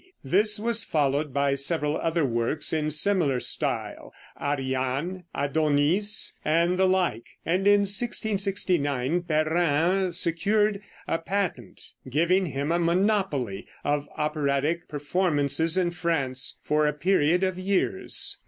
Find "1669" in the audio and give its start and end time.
7.81-9.21